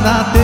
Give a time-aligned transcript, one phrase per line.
[0.00, 0.37] nada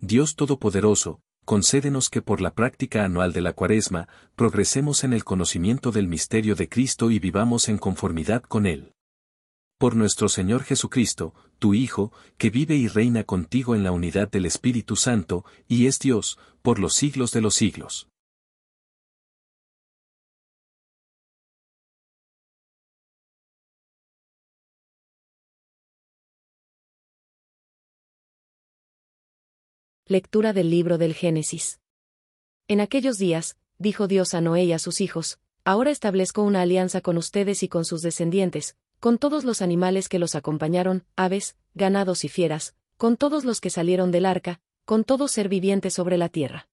[0.00, 5.92] Dios Todopoderoso, concédenos que por la práctica anual de la Cuaresma, progresemos en el conocimiento
[5.92, 8.92] del misterio de Cristo y vivamos en conformidad con Él.
[9.78, 14.46] Por nuestro Señor Jesucristo, tu Hijo, que vive y reina contigo en la unidad del
[14.46, 18.08] Espíritu Santo, y es Dios, por los siglos de los siglos.
[30.06, 31.80] Lectura del libro del Génesis.
[32.68, 37.00] En aquellos días, dijo Dios a Noé y a sus hijos, Ahora establezco una alianza
[37.00, 42.26] con ustedes y con sus descendientes, con todos los animales que los acompañaron, aves, ganados
[42.26, 46.28] y fieras, con todos los que salieron del arca, con todo ser viviente sobre la
[46.28, 46.68] tierra.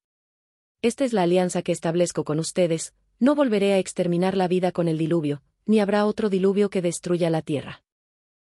[0.81, 4.89] Esta es la alianza que establezco con ustedes, no volveré a exterminar la vida con
[4.89, 7.81] el diluvio, ni habrá otro diluvio que destruya la tierra.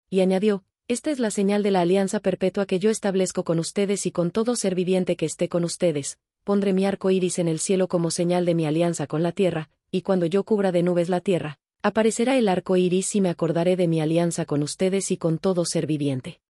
[0.09, 4.05] Y añadió, esta es la señal de la alianza perpetua que yo establezco con ustedes
[4.07, 6.19] y con todo ser viviente que esté con ustedes.
[6.45, 9.71] Pondré mi arco iris en el cielo como señal de mi alianza con la tierra,
[9.91, 13.77] y cuando yo cubra de nubes la tierra, aparecerá el arco iris y me acordaré
[13.77, 16.41] de mi alianza con ustedes y con todo ser viviente.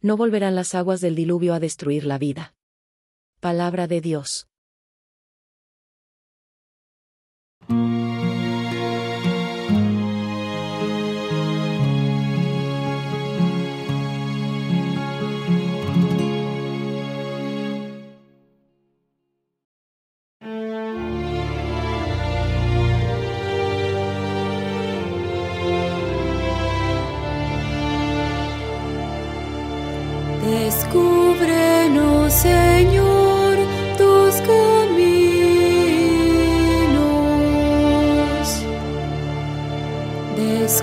[0.00, 2.54] No volverán las aguas del diluvio a destruir la vida.
[3.40, 4.48] Palabra de Dios.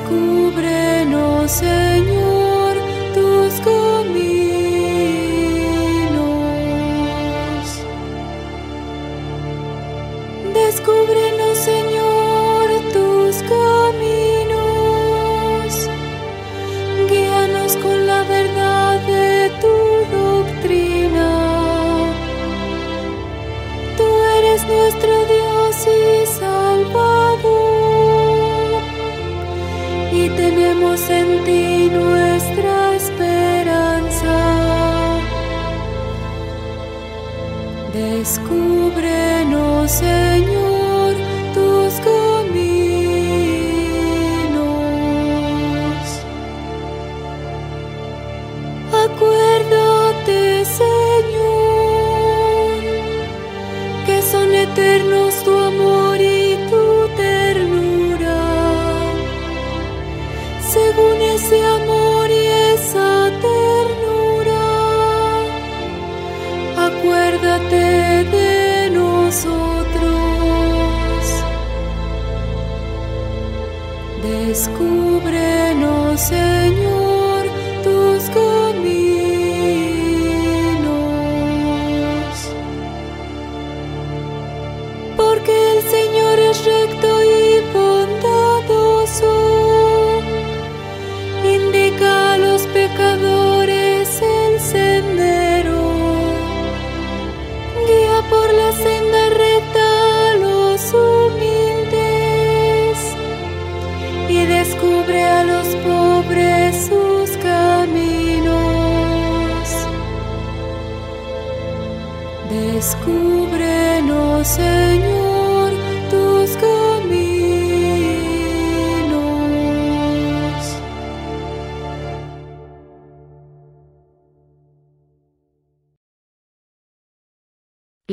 [0.06, 2.35] Descúbrenos, Señor,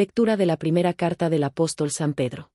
[0.02, 2.50] Lectura de la primera carta del apóstol San Pedro.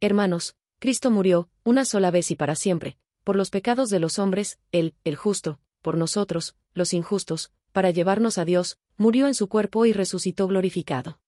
[0.00, 4.58] Hermanos, Cristo murió, una sola vez y para siempre, por los pecados de los hombres,
[4.72, 9.84] Él, el justo, por nosotros, los injustos, para llevarnos a Dios, murió en su cuerpo
[9.84, 11.20] y resucitó glorificado.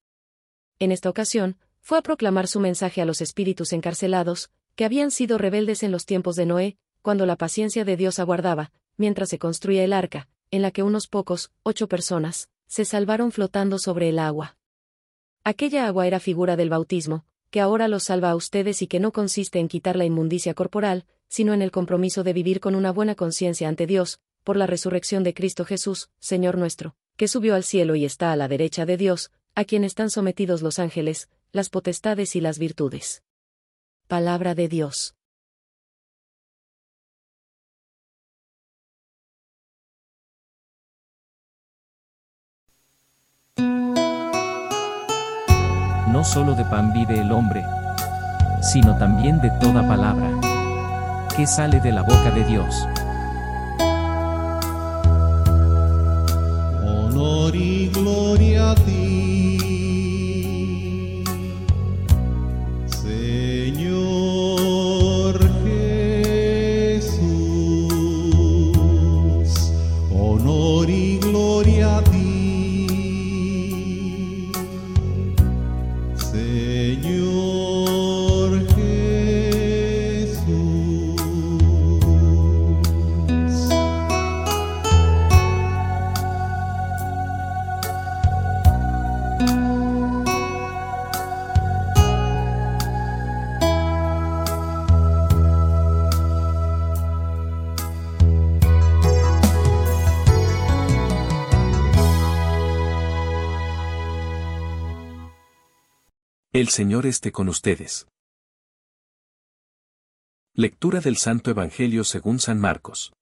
[0.78, 5.37] En esta ocasión, fue a proclamar su mensaje a los espíritus encarcelados, que habían sido
[5.37, 9.85] rebeldes en los tiempos de Noé, cuando la paciencia de Dios aguardaba, mientras se construía
[9.85, 14.56] el arca, en la que unos pocos, ocho personas, se salvaron flotando sobre el agua.
[15.47, 19.12] Aquella agua era figura del bautismo, que ahora los salva a ustedes y que no
[19.12, 23.15] consiste en quitar la inmundicia corporal, sino en el compromiso de vivir con una buena
[23.15, 27.95] conciencia ante Dios, por la resurrección de Cristo Jesús, Señor nuestro, que subió al cielo
[27.95, 32.35] y está a la derecha de Dios, a quien están sometidos los ángeles, las potestades
[32.35, 33.23] y las virtudes.
[34.09, 35.15] Palabra de Dios.
[46.09, 47.65] No solo de pan vive el hombre,
[48.61, 50.31] sino también de toda palabra
[51.37, 52.89] que sale de la boca de Dios.
[56.83, 59.36] Honor y gloria a ti,
[106.67, 108.09] El Señor esté con ustedes.
[110.53, 113.13] Lectura del Santo Evangelio según San Marcos.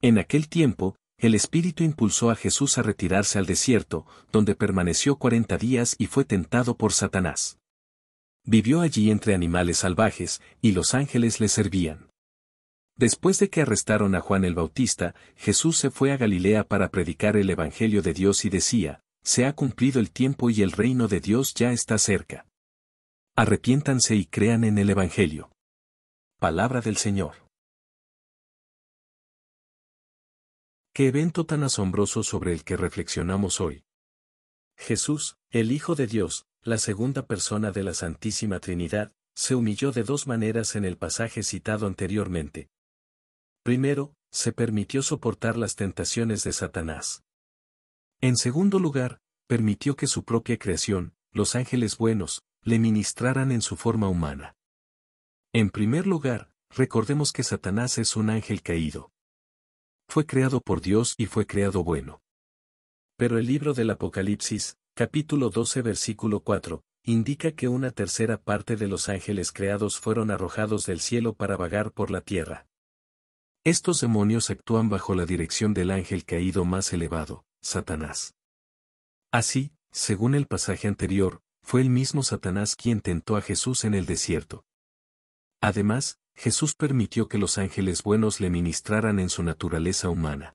[0.00, 5.58] En aquel tiempo, el Espíritu impulsó a Jesús a retirarse al desierto, donde permaneció cuarenta
[5.58, 7.58] días y fue tentado por Satanás.
[8.44, 12.12] Vivió allí entre animales salvajes, y los ángeles le servían.
[12.94, 17.36] Después de que arrestaron a Juan el Bautista, Jesús se fue a Galilea para predicar
[17.36, 21.18] el Evangelio de Dios y decía, se ha cumplido el tiempo y el reino de
[21.18, 22.46] Dios ya está cerca.
[23.34, 25.50] Arrepiéntanse y crean en el Evangelio.
[26.38, 27.34] Palabra del Señor.
[30.94, 33.82] Qué evento tan asombroso sobre el que reflexionamos hoy.
[34.76, 40.04] Jesús, el Hijo de Dios, la segunda persona de la Santísima Trinidad, se humilló de
[40.04, 42.68] dos maneras en el pasaje citado anteriormente.
[43.64, 47.25] Primero, se permitió soportar las tentaciones de Satanás.
[48.20, 53.76] En segundo lugar, permitió que su propia creación, los ángeles buenos, le ministraran en su
[53.76, 54.56] forma humana.
[55.52, 59.12] En primer lugar, recordemos que Satanás es un ángel caído.
[60.08, 62.22] Fue creado por Dios y fue creado bueno.
[63.16, 68.88] Pero el libro del Apocalipsis, capítulo 12 versículo 4, indica que una tercera parte de
[68.88, 72.66] los ángeles creados fueron arrojados del cielo para vagar por la tierra.
[73.64, 78.34] Estos demonios actúan bajo la dirección del ángel caído más elevado, Satanás.
[79.32, 84.06] Así, según el pasaje anterior, fue el mismo Satanás quien tentó a Jesús en el
[84.06, 84.64] desierto.
[85.60, 90.54] Además, Jesús permitió que los ángeles buenos le ministraran en su naturaleza humana.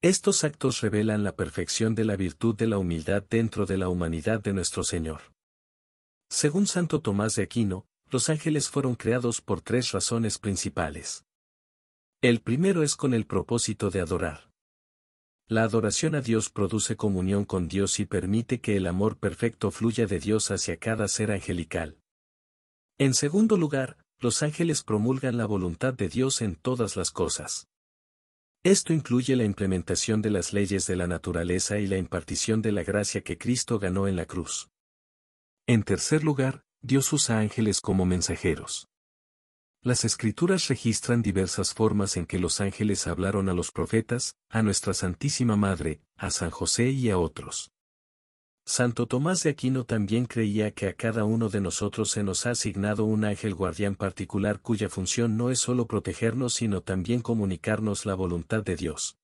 [0.00, 4.40] Estos actos revelan la perfección de la virtud de la humildad dentro de la humanidad
[4.40, 5.20] de nuestro Señor.
[6.30, 11.24] Según Santo Tomás de Aquino, los ángeles fueron creados por tres razones principales.
[12.22, 14.45] El primero es con el propósito de adorar.
[15.48, 20.06] La adoración a Dios produce comunión con Dios y permite que el amor perfecto fluya
[20.06, 22.00] de Dios hacia cada ser angelical.
[22.98, 27.68] En segundo lugar, los ángeles promulgan la voluntad de Dios en todas las cosas.
[28.64, 32.82] Esto incluye la implementación de las leyes de la naturaleza y la impartición de la
[32.82, 34.68] gracia que Cristo ganó en la cruz.
[35.68, 38.88] En tercer lugar, Dios usa ángeles como mensajeros.
[39.86, 44.94] Las escrituras registran diversas formas en que los ángeles hablaron a los profetas, a nuestra
[44.94, 47.70] Santísima Madre, a San José y a otros.
[48.64, 52.50] Santo Tomás de Aquino también creía que a cada uno de nosotros se nos ha
[52.50, 58.16] asignado un ángel guardián particular cuya función no es solo protegernos sino también comunicarnos la
[58.16, 59.18] voluntad de Dios.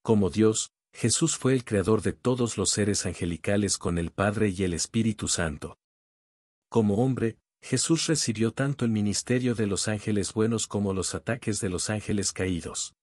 [0.00, 4.62] Como Dios, Jesús fue el creador de todos los seres angelicales con el Padre y
[4.62, 5.76] el Espíritu Santo.
[6.70, 7.36] Como hombre,
[7.68, 12.32] Jesús recibió tanto el ministerio de los ángeles buenos como los ataques de los ángeles
[12.32, 12.94] caídos.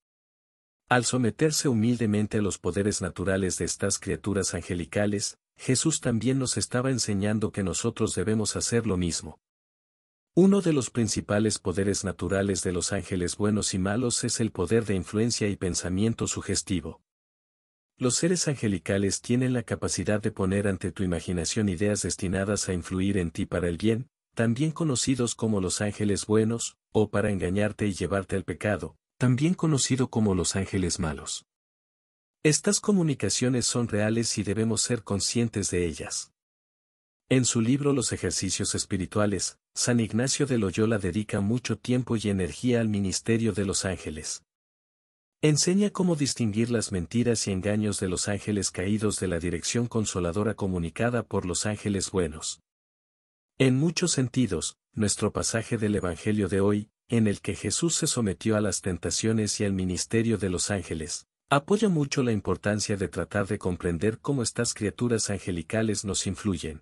[0.87, 6.91] Al someterse humildemente a los poderes naturales de estas criaturas angelicales, Jesús también nos estaba
[6.91, 9.37] enseñando que nosotros debemos hacer lo mismo.
[10.33, 14.85] Uno de los principales poderes naturales de los ángeles buenos y malos es el poder
[14.85, 17.01] de influencia y pensamiento sugestivo.
[17.97, 23.17] Los seres angelicales tienen la capacidad de poner ante tu imaginación ideas destinadas a influir
[23.17, 27.93] en ti para el bien, también conocidos como los ángeles buenos, o para engañarte y
[27.93, 31.45] llevarte al pecado, también conocido como los ángeles malos.
[32.43, 36.33] Estas comunicaciones son reales y debemos ser conscientes de ellas.
[37.29, 42.81] En su libro Los ejercicios espirituales, San Ignacio de Loyola dedica mucho tiempo y energía
[42.81, 44.43] al ministerio de los ángeles.
[45.41, 50.53] Enseña cómo distinguir las mentiras y engaños de los ángeles caídos de la dirección consoladora
[50.53, 52.62] comunicada por los ángeles buenos.
[53.59, 58.55] En muchos sentidos, nuestro pasaje del Evangelio de hoy, en el que Jesús se sometió
[58.55, 63.45] a las tentaciones y al ministerio de los ángeles, Apoya mucho la importancia de tratar
[63.45, 66.81] de comprender cómo estas criaturas angelicales nos influyen.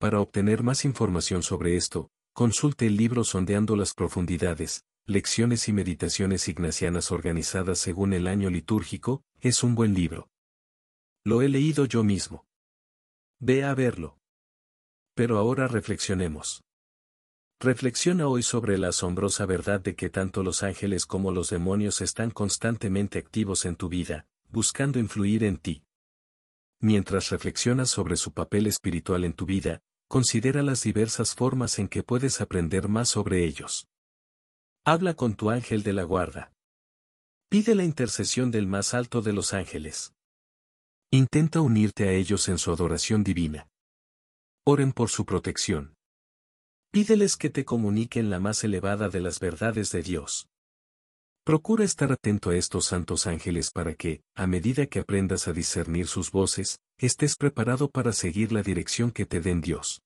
[0.00, 6.48] Para obtener más información sobre esto, consulte el libro Sondeando las Profundidades, Lecciones y Meditaciones
[6.48, 10.28] Ignacianas organizadas según el año litúrgico, es un buen libro.
[11.22, 12.48] Lo he leído yo mismo.
[13.38, 14.19] Ve a verlo.
[15.20, 16.62] Pero ahora reflexionemos.
[17.60, 22.30] Reflexiona hoy sobre la asombrosa verdad de que tanto los ángeles como los demonios están
[22.30, 25.84] constantemente activos en tu vida, buscando influir en ti.
[26.80, 32.02] Mientras reflexionas sobre su papel espiritual en tu vida, considera las diversas formas en que
[32.02, 33.88] puedes aprender más sobre ellos.
[34.86, 36.54] Habla con tu ángel de la guarda.
[37.50, 40.14] Pide la intercesión del más alto de los ángeles.
[41.10, 43.66] Intenta unirte a ellos en su adoración divina.
[44.72, 45.96] Oren por su protección.
[46.92, 50.46] Pídeles que te comuniquen la más elevada de las verdades de Dios.
[51.44, 56.06] Procura estar atento a estos santos ángeles para que, a medida que aprendas a discernir
[56.06, 60.02] sus voces, estés preparado para seguir la dirección que te den Dios.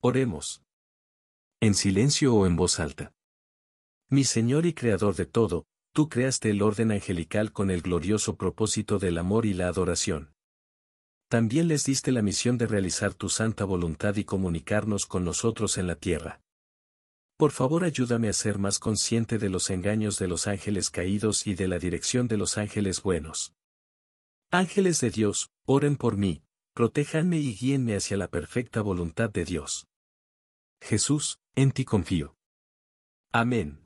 [0.00, 0.62] Oremos.
[1.60, 3.12] En silencio o en voz alta.
[4.08, 8.98] Mi Señor y Creador de todo, tú creaste el orden angelical con el glorioso propósito
[8.98, 10.32] del amor y la adoración.
[11.28, 15.88] También les diste la misión de realizar tu santa voluntad y comunicarnos con nosotros en
[15.88, 16.40] la tierra.
[17.36, 21.54] Por favor ayúdame a ser más consciente de los engaños de los ángeles caídos y
[21.54, 23.52] de la dirección de los ángeles buenos.
[24.50, 29.86] Ángeles de Dios, oren por mí, protéjanme y guíenme hacia la perfecta voluntad de Dios.
[30.80, 32.36] Jesús, en ti confío.
[33.32, 33.85] Amén.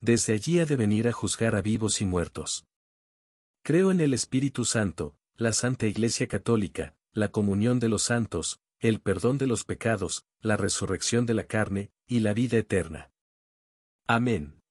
[0.00, 2.66] Desde allí ha de venir a juzgar a vivos y muertos.
[3.62, 9.00] Creo en el Espíritu Santo, la Santa Iglesia Católica, la comunión de los santos, el
[9.00, 13.10] perdón de los pecados, la resurrección de la carne, y la vida eterna.
[14.06, 14.62] Amén.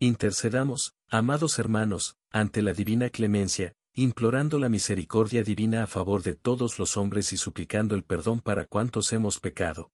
[0.00, 6.78] Intercedamos, amados hermanos, ante la divina clemencia, implorando la misericordia divina a favor de todos
[6.78, 9.92] los hombres y suplicando el perdón para cuantos hemos pecado.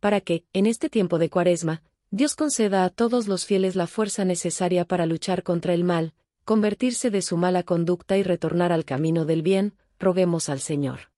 [0.00, 4.24] Para que, en este tiempo de cuaresma, Dios conceda a todos los fieles la fuerza
[4.24, 6.14] necesaria para luchar contra el mal,
[6.46, 11.10] convertirse de su mala conducta y retornar al camino del bien, roguemos al Señor.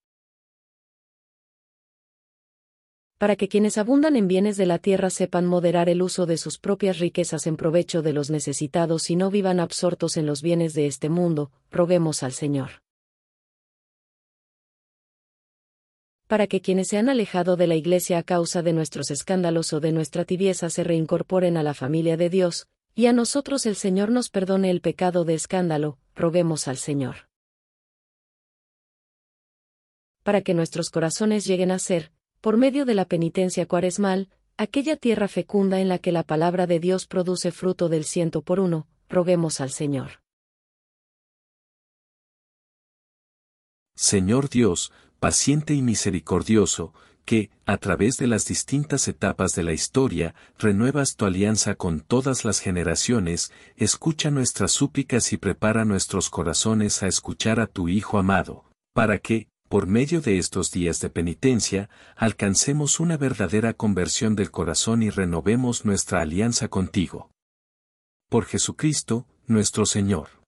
[3.18, 6.58] Para que quienes abundan en bienes de la tierra sepan moderar el uso de sus
[6.58, 10.86] propias riquezas en provecho de los necesitados y no vivan absortos en los bienes de
[10.86, 12.82] este mundo, roguemos al Señor.
[16.30, 19.80] Para que quienes se han alejado de la Iglesia a causa de nuestros escándalos o
[19.80, 24.12] de nuestra tibieza se reincorporen a la familia de Dios, y a nosotros el Señor
[24.12, 27.28] nos perdone el pecado de escándalo, roguemos al Señor.
[30.22, 35.26] Para que nuestros corazones lleguen a ser, por medio de la penitencia cuaresmal, aquella tierra
[35.26, 39.60] fecunda en la que la palabra de Dios produce fruto del ciento por uno, roguemos
[39.60, 40.22] al Señor.
[43.96, 46.92] Señor Dios, paciente y misericordioso,
[47.24, 52.44] que, a través de las distintas etapas de la historia, renuevas tu alianza con todas
[52.44, 58.64] las generaciones, escucha nuestras súplicas y prepara nuestros corazones a escuchar a tu Hijo amado,
[58.94, 65.02] para que, por medio de estos días de penitencia, alcancemos una verdadera conversión del corazón
[65.04, 67.30] y renovemos nuestra alianza contigo.
[68.28, 70.39] Por Jesucristo, nuestro Señor.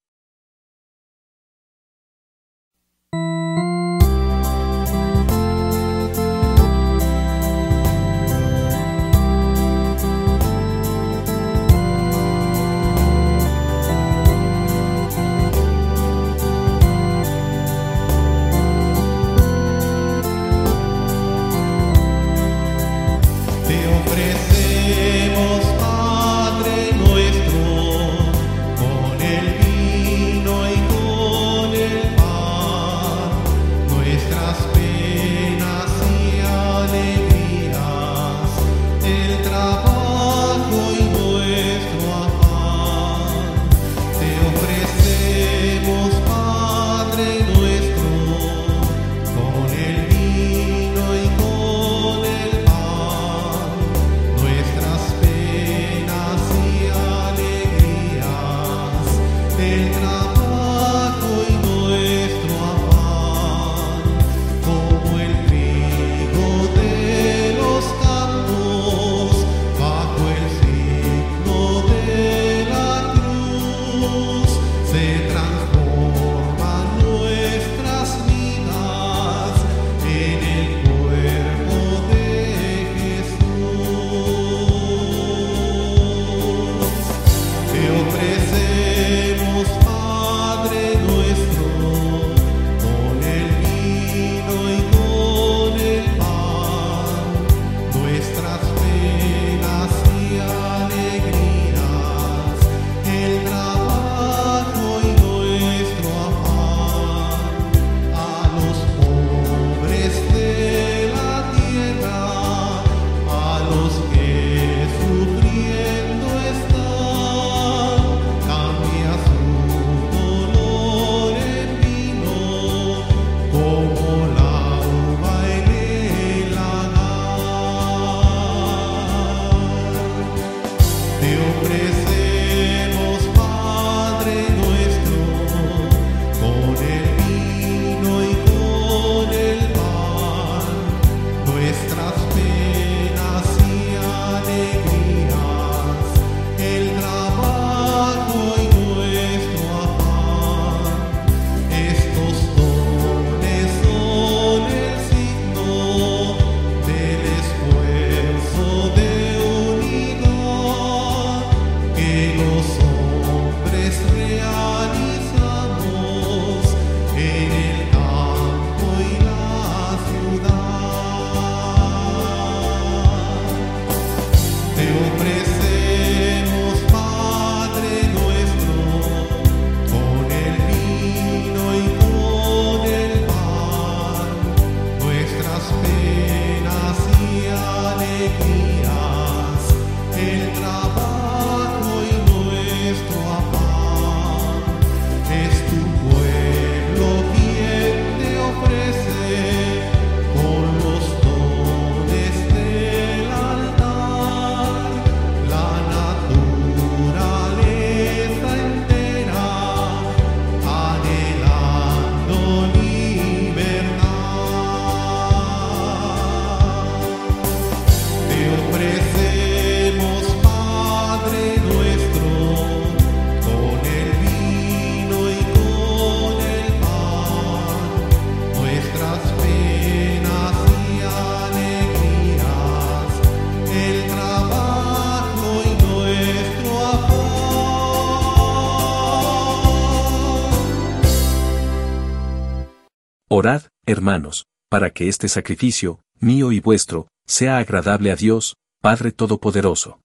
[243.35, 250.03] Orad, hermanos, para que este sacrificio, mío y vuestro, sea agradable a Dios, Padre Todopoderoso.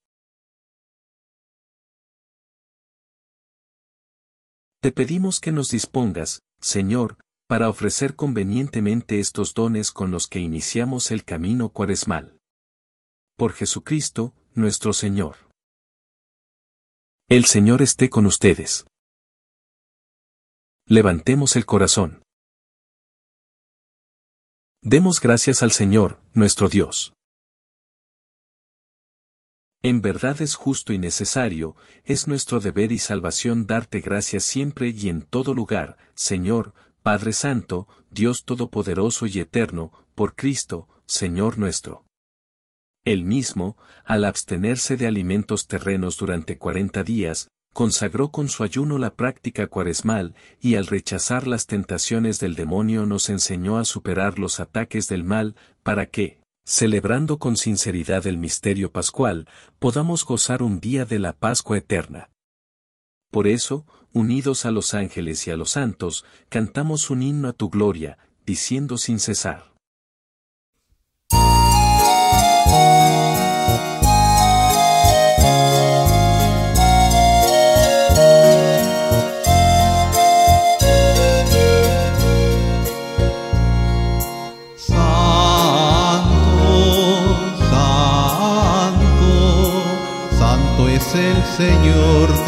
[4.82, 7.18] Te pedimos que nos dispongas, Señor,
[7.50, 12.40] para ofrecer convenientemente estos dones con los que iniciamos el camino cuaresmal.
[13.36, 15.36] Por Jesucristo, nuestro Señor.
[17.28, 18.86] El Señor esté con ustedes.
[20.86, 22.24] Levantemos el corazón.
[24.90, 27.12] Demos gracias al Señor, nuestro Dios.
[29.84, 35.10] En verdad es justo y necesario, es nuestro deber y salvación darte gracias siempre y
[35.10, 36.74] en todo lugar, Señor,
[37.04, 42.06] Padre Santo, Dios Todopoderoso y Eterno, por Cristo, Señor nuestro.
[43.04, 49.14] Él mismo, al abstenerse de alimentos terrenos durante cuarenta días, consagró con su ayuno la
[49.14, 55.08] práctica cuaresmal, y al rechazar las tentaciones del demonio nos enseñó a superar los ataques
[55.08, 61.20] del mal, para que, celebrando con sinceridad el misterio pascual, podamos gozar un día de
[61.20, 62.32] la Pascua eterna.
[63.30, 67.70] Por eso, unidos a los ángeles y a los santos, cantamos un himno a tu
[67.70, 69.77] gloria, diciendo sin cesar.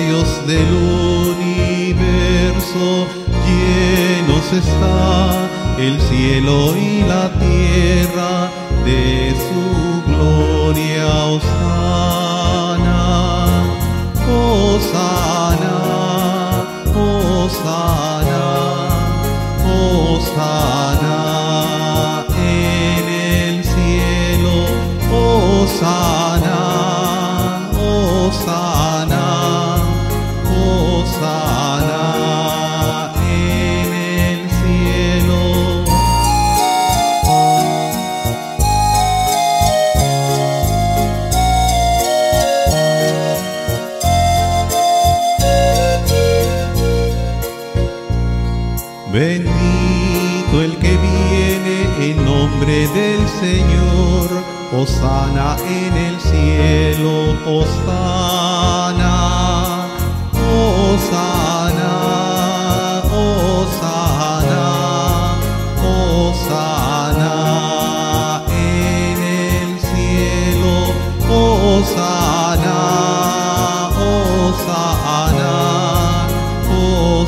[0.10, 0.74] Dios del
[1.36, 1.95] universo,
[3.45, 7.49] llenos está el cielo y la tierra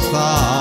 [0.10, 0.61] Far.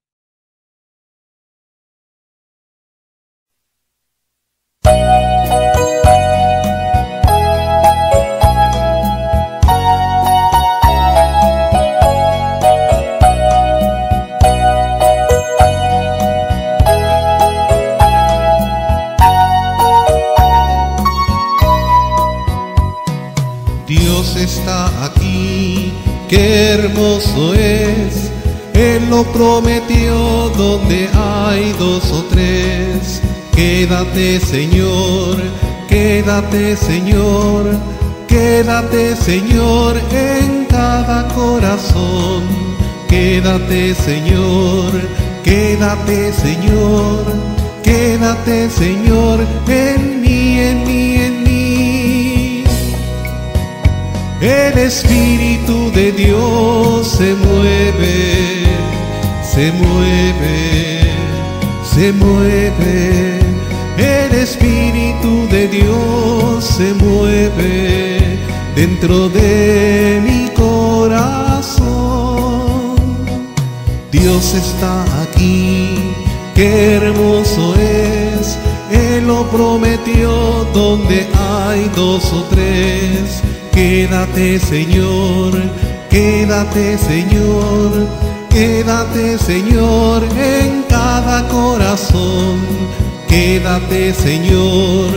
[26.71, 28.31] Hermoso es.
[28.73, 33.21] Él lo prometió donde hay dos o tres.
[33.53, 35.37] Quédate Señor,
[35.89, 37.65] quédate Señor,
[38.27, 42.43] quédate Señor en cada corazón.
[43.09, 44.93] Quédate Señor,
[45.43, 47.25] quédate Señor,
[47.83, 51.40] quédate Señor en mí, en mí, en mí.
[54.41, 58.63] El Espíritu de Dios se mueve,
[59.43, 61.13] se mueve,
[61.83, 63.39] se mueve.
[63.99, 68.39] El Espíritu de Dios se mueve
[68.75, 71.91] dentro de mi corazón.
[74.11, 76.15] Dios está aquí,
[76.55, 78.57] qué hermoso es.
[78.91, 83.40] Él lo prometió donde hay dos o tres.
[83.71, 85.53] Quédate Señor,
[86.09, 88.07] quédate Señor,
[88.49, 92.59] quédate Señor en cada corazón.
[93.31, 95.13] Quédate Señor,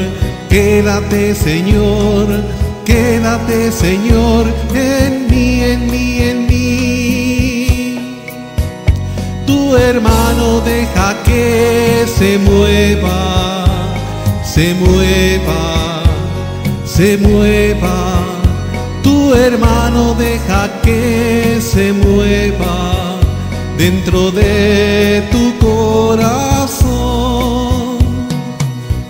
[0.49, 2.29] quédate Señor,
[2.85, 7.67] quédate Señor en mí, en mí, en mí.
[9.47, 13.65] Tu hermano deja que se mueva,
[14.45, 16.03] se mueva,
[16.85, 18.14] se mueva.
[19.35, 23.19] Hermano deja que se mueva
[23.77, 26.95] dentro de tu corazón.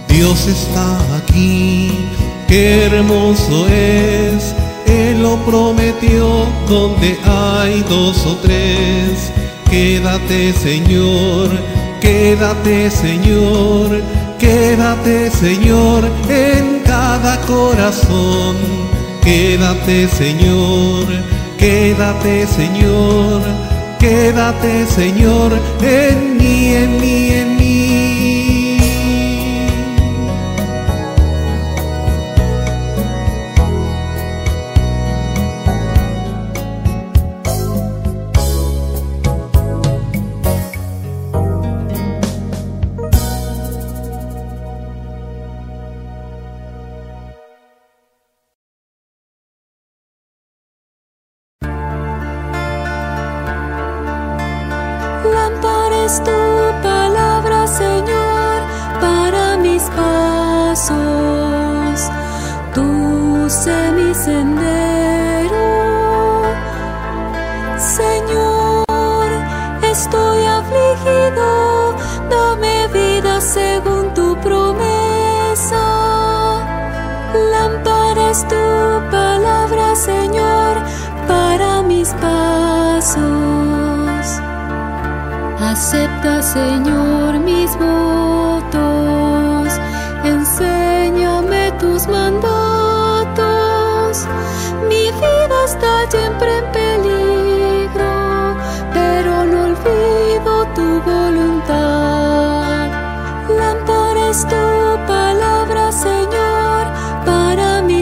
[0.09, 2.09] Dios está aquí,
[2.49, 4.55] qué hermoso es.
[4.87, 9.31] Él lo prometió donde hay dos o tres.
[9.71, 11.51] Quédate Señor,
[12.01, 14.03] quédate Señor,
[14.39, 18.57] quédate Señor en cada corazón.
[19.25, 21.07] Quédate Señor,
[21.57, 23.41] quédate Señor,
[23.99, 25.51] quédate Señor
[25.81, 27.44] en mí, en mí, en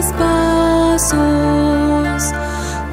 [0.02, 1.14] mis pasos.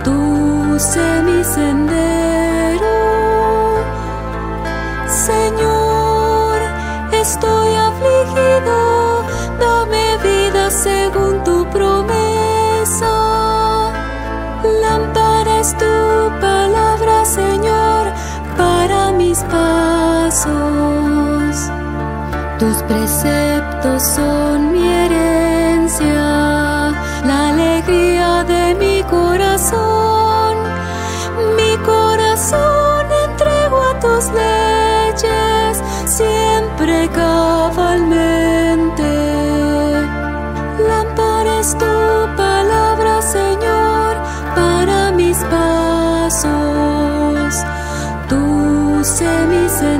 [0.04, 2.98] Tú sé mi sendero.
[5.08, 6.58] Señor,
[7.12, 9.24] estoy afligido,
[9.60, 13.14] dame vida según tu promesa.
[14.84, 15.96] Lámpara es tu
[16.40, 18.04] palabra, Señor,
[18.56, 20.50] para mis pasos.
[22.60, 25.19] Tus preceptos son mi herencia,
[27.26, 30.58] la alegría de mi corazón.
[31.58, 39.04] Mi corazón entrego a tus leyes siempre cabalmente.
[40.88, 41.86] Lámpara es tu
[42.38, 44.18] palabra, Señor,
[44.56, 46.50] para mis pasos.
[48.30, 49.99] Tú sé mi sendero.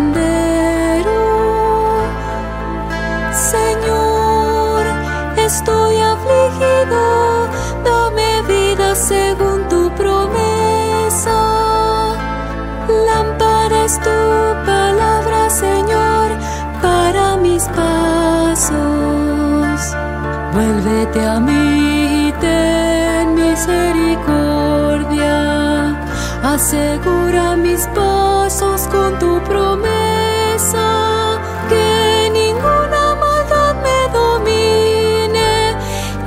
[21.10, 25.96] Vuélvete a mí y ten misericordia.
[26.44, 31.40] Asegura mis pasos con tu promesa.
[31.68, 35.76] Que ninguna maldad me domine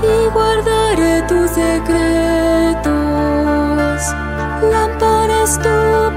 [0.03, 2.93] y guardaré tus secretos.
[4.71, 6.12] Lámpara es tu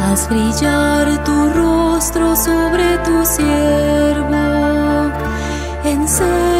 [0.00, 4.42] Haz brillar tu rostro sobre tu siervo.
[5.84, 6.51] Enséñame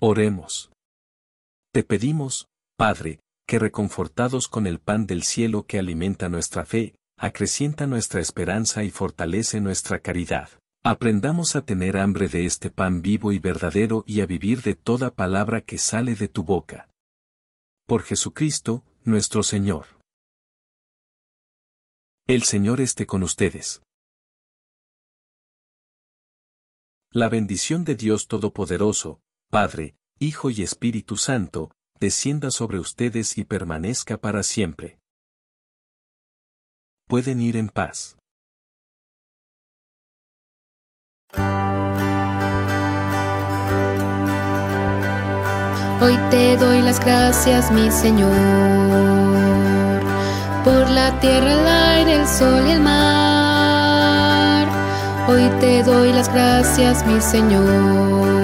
[0.00, 0.70] Oremos.
[1.72, 2.46] Te pedimos,
[2.76, 3.18] Padre,
[3.48, 8.90] que reconfortados con el pan del cielo que alimenta nuestra fe, acrecienta nuestra esperanza y
[8.90, 10.50] fortalece nuestra caridad.
[10.84, 15.10] Aprendamos a tener hambre de este pan vivo y verdadero y a vivir de toda
[15.10, 16.88] palabra que sale de tu boca.
[17.84, 19.86] Por Jesucristo, nuestro Señor.
[22.28, 23.82] El Señor esté con ustedes.
[27.10, 29.20] La bendición de Dios Todopoderoso,
[29.50, 34.98] Padre, Hijo y Espíritu Santo, descienda sobre ustedes y permanezca para siempre.
[37.06, 38.18] Pueden ir en paz.
[46.00, 48.30] Hoy te doy las gracias, mi Señor,
[50.62, 54.68] por la tierra, el aire, el sol y el mar.
[55.26, 58.37] Hoy te doy las gracias, mi Señor,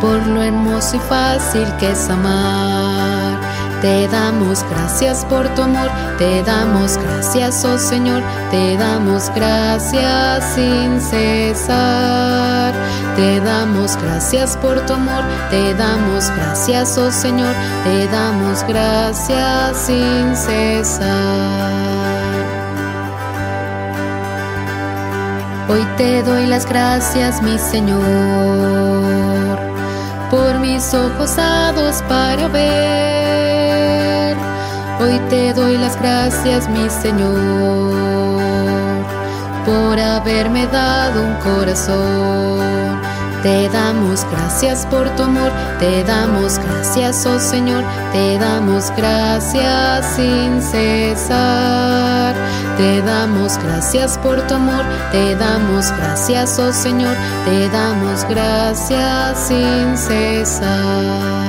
[0.00, 3.38] por lo hermoso y fácil que es amar.
[3.82, 11.00] Te damos gracias por tu amor, te damos gracias, oh Señor, te damos gracias sin
[11.00, 12.74] cesar.
[13.16, 20.36] Te damos gracias por tu amor, te damos gracias, oh Señor, te damos gracias sin
[20.36, 21.06] cesar.
[25.68, 28.02] Hoy te doy las gracias, mi Señor,
[30.30, 34.36] por mis ojos dados para ver.
[35.00, 37.34] Hoy te doy las gracias, mi Señor,
[39.64, 42.95] por haberme dado un corazón.
[43.42, 50.60] Te damos gracias por tu amor, te damos gracias, oh Señor, te damos gracias sin
[50.60, 52.34] cesar.
[52.76, 57.16] Te damos gracias por tu amor, te damos gracias, oh Señor,
[57.46, 61.46] te damos gracias sin cesar.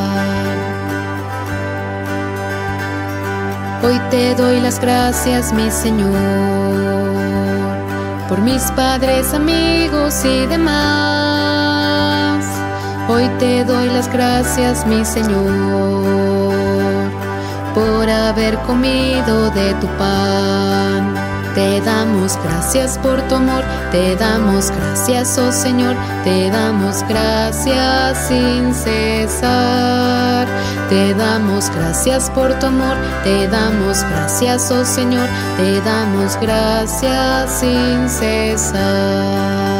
[3.83, 6.13] Hoy te doy las gracias, mi Señor,
[8.29, 11.56] por mis padres, amigos y demás.
[13.09, 15.53] Hoy te doy las gracias, mi Señor,
[17.73, 21.15] por haber comido de tu pan.
[21.55, 25.95] Te damos gracias por tu amor, te damos gracias, oh Señor,
[26.25, 30.45] te damos gracias sin cesar.
[30.89, 38.09] Te damos gracias por tu amor, te damos gracias, oh Señor, te damos gracias sin
[38.09, 39.76] cesar.